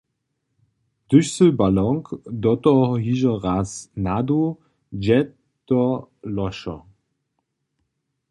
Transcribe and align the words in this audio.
Hdyž 1.05 1.25
sy 1.35 1.47
balonk 1.59 2.05
do 2.45 2.53
toho 2.63 2.85
hižo 3.03 3.33
raz 3.45 3.69
naduł, 4.07 4.45
dźe 5.03 5.19
to 5.67 5.81
lóšo. 6.35 6.77